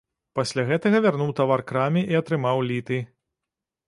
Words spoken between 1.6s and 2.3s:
краме і